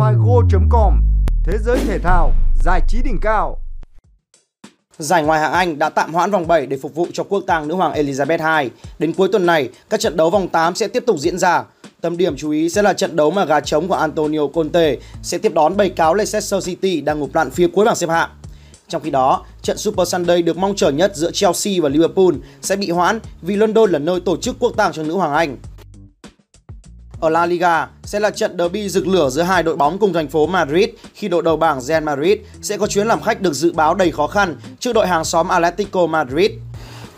[0.00, 1.02] figo.com
[1.44, 2.32] Thế giới thể thao,
[2.64, 3.58] giải trí đỉnh cao
[4.98, 7.68] Giải Ngoại hạng Anh đã tạm hoãn vòng 7 để phục vụ cho quốc tang
[7.68, 8.70] nữ hoàng Elizabeth II.
[8.98, 11.64] Đến cuối tuần này, các trận đấu vòng 8 sẽ tiếp tục diễn ra.
[12.00, 15.38] Tâm điểm chú ý sẽ là trận đấu mà gà trống của Antonio Conte sẽ
[15.38, 18.30] tiếp đón bầy cáo Leicester City đang ngụp lặn phía cuối bảng xếp hạng.
[18.88, 22.76] Trong khi đó, trận Super Sunday được mong chờ nhất giữa Chelsea và Liverpool sẽ
[22.76, 25.56] bị hoãn vì London là nơi tổ chức quốc tang cho nữ hoàng Anh.
[27.20, 30.28] Ở La Liga sẽ là trận derby rực lửa giữa hai đội bóng cùng thành
[30.28, 33.72] phố Madrid khi đội đầu bảng Real Madrid sẽ có chuyến làm khách được dự
[33.72, 36.50] báo đầy khó khăn trước đội hàng xóm Atletico Madrid.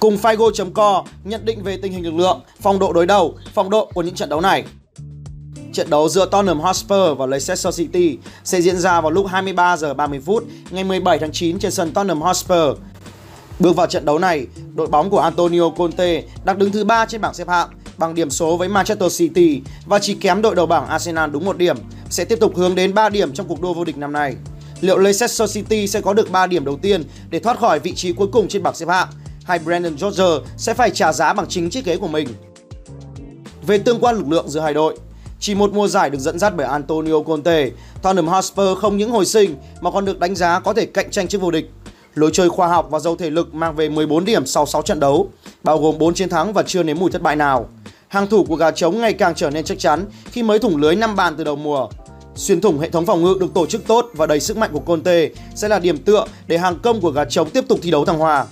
[0.00, 3.90] Cùng Figo.co nhận định về tình hình lực lượng, phong độ đối đầu, phong độ
[3.94, 4.64] của những trận đấu này.
[5.72, 9.94] Trận đấu giữa Tottenham Hotspur và Leicester City sẽ diễn ra vào lúc 23 giờ
[9.94, 12.78] 30 phút ngày 17 tháng 9 trên sân Tottenham Hotspur.
[13.58, 17.20] Bước vào trận đấu này, đội bóng của Antonio Conte đang đứng thứ ba trên
[17.20, 17.68] bảng xếp hạng
[18.02, 21.58] bằng điểm số với Manchester City và chỉ kém đội đầu bảng Arsenal đúng một
[21.58, 21.76] điểm,
[22.10, 24.34] sẽ tiếp tục hướng đến 3 điểm trong cuộc đua vô địch năm nay.
[24.80, 28.12] Liệu Leicester City sẽ có được 3 điểm đầu tiên để thoát khỏi vị trí
[28.12, 29.08] cuối cùng trên bảng xếp hạng
[29.44, 32.28] hay Brandon Rodgers sẽ phải trả giá bằng chính chiếc ghế của mình?
[33.66, 34.98] Về tương quan lực lượng giữa hai đội,
[35.40, 37.70] chỉ một mùa giải được dẫn dắt bởi Antonio Conte,
[38.02, 41.28] Tottenham Hotspur không những hồi sinh mà còn được đánh giá có thể cạnh tranh
[41.28, 41.70] chức vô địch.
[42.14, 45.00] Lối chơi khoa học và giàu thể lực mang về 14 điểm sau 6 trận
[45.00, 45.28] đấu,
[45.62, 47.68] bao gồm 4 chiến thắng và chưa nếm mùi thất bại nào.
[48.12, 50.96] Hàng thủ của gà trống ngày càng trở nên chắc chắn khi mới thủng lưới
[50.96, 51.88] 5 bàn từ đầu mùa.
[52.34, 54.80] Xuyên thủng hệ thống phòng ngự được tổ chức tốt và đầy sức mạnh của
[54.80, 58.04] Conte sẽ là điểm tựa để hàng công của gà trống tiếp tục thi đấu
[58.04, 58.46] thăng hoa.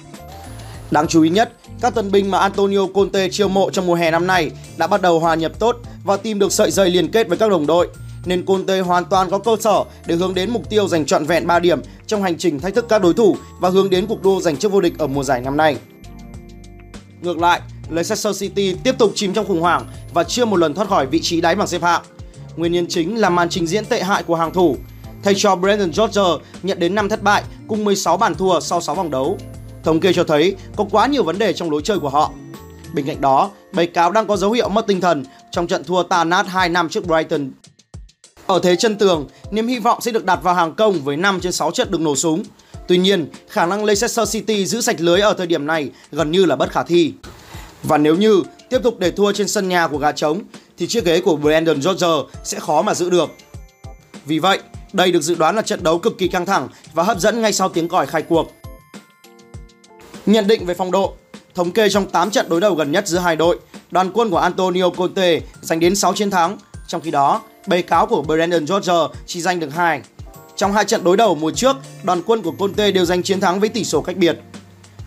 [0.91, 4.11] Đáng chú ý nhất, các tân binh mà Antonio Conte chiêu mộ trong mùa hè
[4.11, 7.29] năm nay đã bắt đầu hòa nhập tốt và tìm được sợi dây liên kết
[7.29, 7.89] với các đồng đội,
[8.25, 11.47] nên Conte hoàn toàn có cơ sở để hướng đến mục tiêu giành trọn vẹn
[11.47, 14.41] 3 điểm trong hành trình thách thức các đối thủ và hướng đến cuộc đua
[14.41, 15.77] giành chức vô địch ở mùa giải năm nay.
[17.23, 17.61] Ngược lại,
[17.91, 21.21] Leicester City tiếp tục chìm trong khủng hoảng và chưa một lần thoát khỏi vị
[21.23, 22.03] trí đáy bảng xếp hạng.
[22.57, 24.77] Nguyên nhân chính là màn trình diễn tệ hại của hàng thủ.
[25.23, 28.95] Thầy trò Brendan Rodgers nhận đến 5 thất bại cùng 16 bàn thua sau 6
[28.95, 29.39] vòng đấu.
[29.85, 32.33] Thống kê cho thấy có quá nhiều vấn đề trong lối chơi của họ.
[32.95, 36.03] Bên cạnh đó, bầy cáo đang có dấu hiệu mất tinh thần trong trận thua
[36.03, 37.51] tà nát 2 năm trước Brighton.
[38.47, 41.41] Ở thế chân tường, niềm hy vọng sẽ được đặt vào hàng công với 5
[41.41, 42.43] trên 6 trận được nổ súng.
[42.89, 46.45] Tuy nhiên, khả năng Leicester City giữ sạch lưới ở thời điểm này gần như
[46.45, 47.13] là bất khả thi.
[47.83, 50.41] Và nếu như tiếp tục để thua trên sân nhà của gà trống
[50.79, 53.31] thì chiếc ghế của Brandon Rodgers sẽ khó mà giữ được.
[54.27, 54.59] Vì vậy,
[54.93, 57.53] đây được dự đoán là trận đấu cực kỳ căng thẳng và hấp dẫn ngay
[57.53, 58.53] sau tiếng còi khai cuộc.
[60.27, 61.15] Nhận định về phong độ
[61.55, 63.59] Thống kê trong 8 trận đối đầu gần nhất giữa hai đội,
[63.91, 68.07] đoàn quân của Antonio Conte giành đến 6 chiến thắng, trong khi đó, bầy cáo
[68.07, 70.01] của Brandon Rodgers chỉ giành được 2.
[70.57, 73.61] Trong hai trận đối đầu mùa trước, đoàn quân của Conte đều giành chiến thắng
[73.61, 74.39] với tỷ số cách biệt.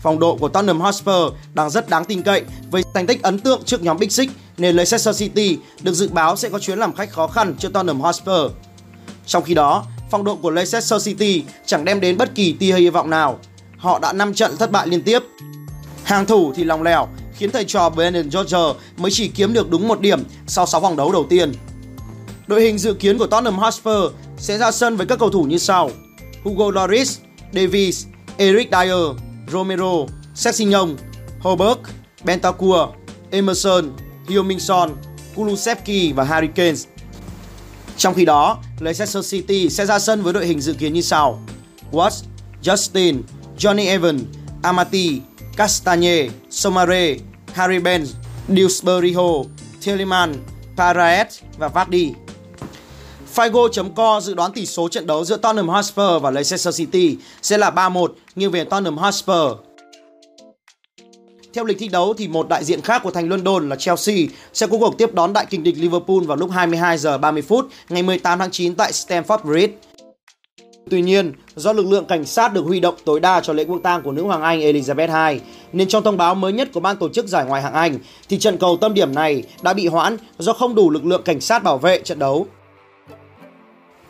[0.04, 3.62] Phong độ của Tottenham Hotspur đang rất đáng tin cậy với thành tích ấn tượng
[3.64, 7.12] trước nhóm Big Six nên Leicester City được dự báo sẽ có chuyến làm khách
[7.12, 8.50] khó khăn trước Tottenham Hotspur.
[9.26, 12.88] Trong khi đó, phong độ của Leicester City chẳng đem đến bất kỳ tia hy
[12.88, 13.38] vọng nào.
[13.76, 15.18] Họ đã 5 trận thất bại liên tiếp.
[16.04, 19.88] Hàng thủ thì lòng lẻo khiến thầy trò Brendan Rodgers mới chỉ kiếm được đúng
[19.88, 21.52] một điểm sau 6 vòng đấu đầu tiên.
[22.46, 25.58] Đội hình dự kiến của Tottenham Hotspur sẽ ra sân với các cầu thủ như
[25.58, 25.90] sau:
[26.42, 27.18] Hugo Lloris,
[27.52, 28.06] Davies,
[28.36, 30.96] Eric Dyer, Romero, Sessegnon,
[31.40, 31.78] Holberg,
[32.24, 32.88] Bentancur,
[33.30, 33.92] Emerson,
[34.28, 34.58] Heung-min
[35.34, 36.76] Kulusevski và Harry Kane.
[37.96, 41.40] Trong khi đó, Leicester City sẽ ra sân với đội hình dự kiến như sau:
[41.92, 42.24] Watts,
[42.62, 43.22] Justin,
[43.58, 44.22] Johnny Evans,
[44.62, 45.20] Amati,
[45.56, 47.16] Castagne, Somare,
[47.52, 48.06] Harry Benz,
[48.48, 49.14] Dewsbury
[49.86, 50.34] Telemann,
[50.76, 51.28] Paraet
[51.58, 52.12] và Vardy.
[53.34, 57.70] Figo.co dự đoán tỷ số trận đấu giữa Tottenham Hotspur và Leicester City sẽ là
[57.70, 59.52] 3-1 nghiêng về Tottenham Hotspur.
[61.54, 64.16] Theo lịch thi đấu thì một đại diện khác của thành London là Chelsea
[64.52, 67.68] sẽ có cuộc tiếp đón đại kình địch Liverpool vào lúc 22 giờ 30 phút
[67.88, 69.72] ngày 18 tháng 9 tại Stamford Bridge.
[70.90, 73.80] Tuy nhiên, do lực lượng cảnh sát được huy động tối đa cho lễ quốc
[73.82, 75.40] tang của nữ hoàng Anh Elizabeth II,
[75.72, 78.38] nên trong thông báo mới nhất của ban tổ chức giải ngoại hạng Anh thì
[78.38, 81.62] trận cầu tâm điểm này đã bị hoãn do không đủ lực lượng cảnh sát
[81.62, 82.46] bảo vệ trận đấu.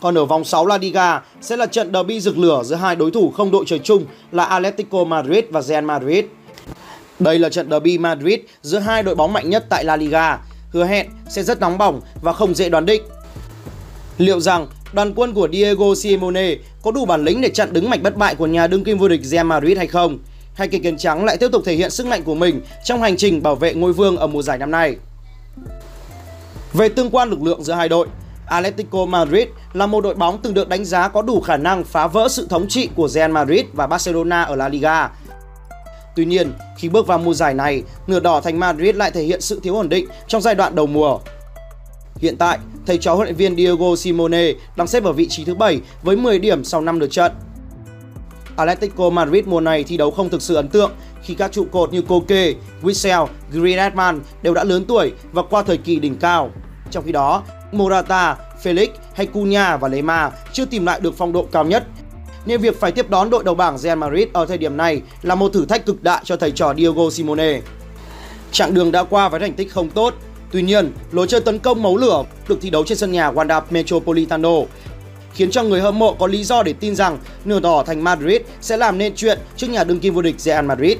[0.05, 3.11] Còn ở vòng 6 La Liga sẽ là trận derby rực lửa giữa hai đối
[3.11, 6.25] thủ không đội trời chung là Atletico Madrid và Real Madrid.
[7.19, 10.39] Đây là trận derby Madrid giữa hai đội bóng mạnh nhất tại La Liga,
[10.71, 13.03] hứa hẹn sẽ rất nóng bỏng và không dễ đoán định.
[14.19, 18.03] Liệu rằng đoàn quân của Diego Simeone có đủ bản lĩnh để chặn đứng mạch
[18.03, 20.19] bất bại của nhà đương kim vô địch Real Madrid hay không?
[20.55, 23.17] Hay kịch kiến trắng lại tiếp tục thể hiện sức mạnh của mình trong hành
[23.17, 24.97] trình bảo vệ ngôi vương ở mùa giải năm nay?
[26.73, 28.07] Về tương quan lực lượng giữa hai đội,
[28.47, 32.07] Atletico Madrid là một đội bóng từng được đánh giá có đủ khả năng phá
[32.07, 35.11] vỡ sự thống trị của Real Madrid và Barcelona ở La Liga.
[36.17, 39.41] Tuy nhiên, khi bước vào mùa giải này, nửa đỏ thành Madrid lại thể hiện
[39.41, 41.19] sự thiếu ổn định trong giai đoạn đầu mùa.
[42.17, 45.55] Hiện tại, thầy trò huấn luyện viên Diego Simone đang xếp ở vị trí thứ
[45.55, 47.33] 7 với 10 điểm sau 5 lượt trận.
[48.57, 50.91] Atletico Madrid mùa này thi đấu không thực sự ấn tượng
[51.23, 52.53] khi các trụ cột như Koke,
[52.83, 56.51] Witsel, Griezmann đều đã lớn tuổi và qua thời kỳ đỉnh cao.
[56.91, 57.43] Trong khi đó,
[57.75, 61.85] Morata, Felix hay Cunha và Lema chưa tìm lại được phong độ cao nhất
[62.47, 65.35] nên việc phải tiếp đón đội đầu bảng Real Madrid ở thời điểm này là
[65.35, 67.61] một thử thách cực đại cho thầy trò Diego Simone.
[68.53, 70.15] Chặng đường đã qua với thành tích không tốt,
[70.51, 73.61] tuy nhiên lối chơi tấn công máu lửa được thi đấu trên sân nhà Wanda
[73.71, 74.51] Metropolitano
[75.35, 78.41] khiến cho người hâm mộ có lý do để tin rằng nửa đỏ thành Madrid
[78.61, 80.99] sẽ làm nên chuyện trước nhà đương kim vô địch Real Madrid.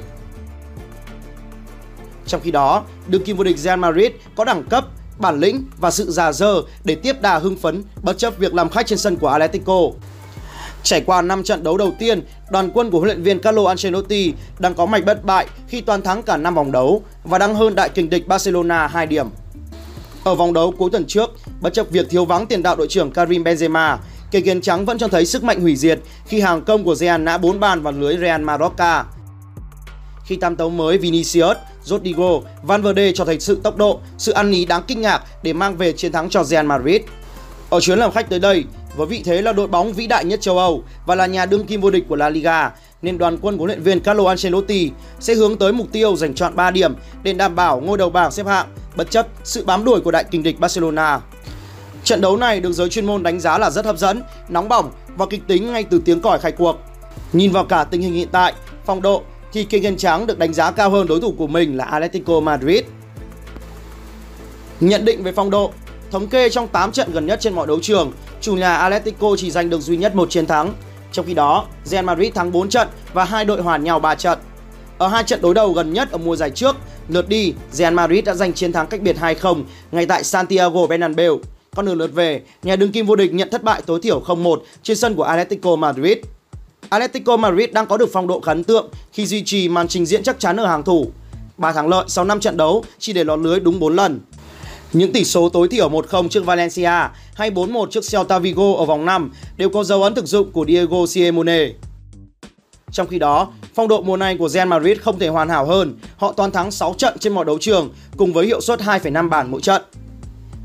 [2.27, 4.85] Trong khi đó, đương kim vô địch Real Madrid có đẳng cấp,
[5.19, 8.69] bản lĩnh và sự già dơ để tiếp đà hưng phấn bất chấp việc làm
[8.69, 9.81] khách trên sân của Atletico.
[10.83, 14.33] Trải qua 5 trận đấu đầu tiên, đoàn quân của huấn luyện viên Carlo Ancelotti
[14.59, 17.75] đang có mạch bất bại khi toàn thắng cả 5 vòng đấu và đang hơn
[17.75, 19.27] đại kình địch Barcelona 2 điểm.
[20.23, 23.11] Ở vòng đấu cuối tuần trước, bất chấp việc thiếu vắng tiền đạo đội trưởng
[23.11, 23.97] Karim Benzema,
[24.31, 27.21] cây kiến trắng vẫn cho thấy sức mạnh hủy diệt khi hàng công của Real
[27.21, 29.05] nã 4 bàn vào lưới Real Mallorca.
[30.25, 34.65] Khi tam tấu mới Vinicius, Rodrigo, Valverde cho thấy sự tốc độ, sự ăn ý
[34.65, 37.01] đáng kinh ngạc để mang về chiến thắng cho Real Madrid.
[37.69, 38.63] Ở chuyến làm khách tới đây,
[38.95, 41.65] với vị thế là đội bóng vĩ đại nhất châu Âu và là nhà đương
[41.65, 44.91] kim vô địch của La Liga, nên đoàn quân của huấn luyện viên Carlo Ancelotti
[45.19, 48.31] sẽ hướng tới mục tiêu giành chọn 3 điểm để đảm bảo ngôi đầu bảng
[48.31, 51.19] xếp hạng bất chấp sự bám đuổi của đại kình địch Barcelona.
[52.03, 54.91] Trận đấu này được giới chuyên môn đánh giá là rất hấp dẫn, nóng bỏng
[55.17, 56.75] và kịch tính ngay từ tiếng còi khai cuộc.
[57.33, 58.53] Nhìn vào cả tình hình hiện tại,
[58.85, 59.23] phong độ
[59.53, 62.39] thì kinh nhân trắng được đánh giá cao hơn đối thủ của mình là Atletico
[62.39, 62.83] Madrid.
[64.79, 65.71] Nhận định về phong độ,
[66.11, 68.11] thống kê trong 8 trận gần nhất trên mọi đấu trường,
[68.41, 70.73] chủ nhà Atletico chỉ giành được duy nhất một chiến thắng.
[71.11, 74.39] Trong khi đó, Real Madrid thắng 4 trận và hai đội hoàn nhau 3 trận.
[74.97, 76.75] Ở hai trận đối đầu gần nhất ở mùa giải trước,
[77.09, 81.39] lượt đi, Real Madrid đã giành chiến thắng cách biệt 2-0 ngay tại Santiago Bernabeu.
[81.75, 84.59] Còn ở lượt về, nhà đương kim vô địch nhận thất bại tối thiểu 0-1
[84.83, 86.17] trên sân của Atletico Madrid.
[86.89, 90.23] Atletico Madrid đang có được phong độ ấn tượng khi duy trì màn trình diễn
[90.23, 91.11] chắc chắn ở hàng thủ.
[91.57, 94.19] 3 thắng lợi sau 5 trận đấu chỉ để lọt lưới đúng 4 lần.
[94.93, 99.05] Những tỷ số tối thiểu 1-0 trước Valencia hay 4-1 trước Celta Vigo ở vòng
[99.05, 101.69] 5 đều có dấu ấn thực dụng của Diego Simeone.
[102.91, 105.97] Trong khi đó, phong độ mùa này của Real Madrid không thể hoàn hảo hơn.
[106.17, 109.51] Họ toàn thắng 6 trận trên mọi đấu trường cùng với hiệu suất 2,5 bàn
[109.51, 109.81] mỗi trận.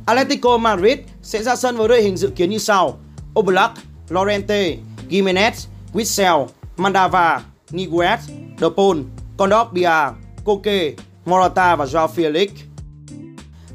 [0.06, 2.98] Atletico Madrid sẽ ra sân với đội hình dự kiến như sau:
[3.38, 3.70] Oblak,
[4.08, 4.76] Lorente,
[5.10, 5.50] Gimenez,
[5.94, 6.46] Witsel,
[6.76, 8.20] Mandava, Niguez,
[8.60, 8.98] De Paul,
[9.36, 10.12] Kondogbia,
[10.44, 10.94] Koke,
[11.24, 12.48] Morata và Joao Felix.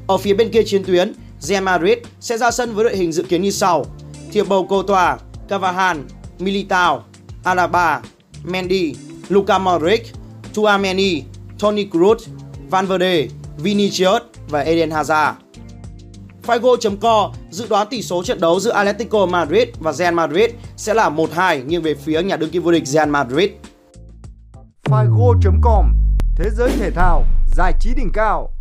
[0.06, 3.22] Ở phía bên kia chiến tuyến, Real Madrid sẽ ra sân với đội hình dự
[3.22, 3.86] kiến như sau:
[4.32, 6.04] Thibaut Courtois, Cavahan,
[6.38, 7.04] Militao,
[7.44, 8.00] Alaba,
[8.44, 8.94] Mendy,
[9.28, 10.12] Luka Modric,
[10.54, 11.22] Tuameni,
[11.58, 12.28] Toni Kroos,
[12.70, 13.28] Van Valverde,
[13.58, 15.32] Vinicius và Eden Hazard.
[16.46, 21.10] Figo.co dự đoán tỷ số trận đấu giữa Atletico Madrid và Real Madrid sẽ là
[21.10, 23.50] 1-2 nghiêng về phía nhà đương kim vô địch Real Madrid.
[24.84, 25.86] Figo.com
[26.36, 27.24] Thế giới thể thao,
[27.56, 28.55] giải trí đỉnh cao